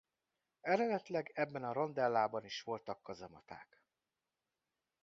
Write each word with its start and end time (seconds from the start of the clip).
Eredetileg 0.61 1.31
ebben 1.35 1.63
a 1.63 1.71
rondellában 1.73 2.45
is 2.45 2.61
voltak 2.61 3.01
kazamaták. 3.03 3.83